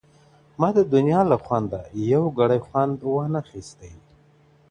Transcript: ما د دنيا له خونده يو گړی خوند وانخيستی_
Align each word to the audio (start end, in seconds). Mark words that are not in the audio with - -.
ما 0.59 0.69
د 0.77 0.79
دنيا 0.93 1.21
له 1.31 1.37
خونده 1.45 1.81
يو 2.11 2.23
گړی 2.37 2.59
خوند 2.67 2.97
وانخيستی_ 3.13 3.93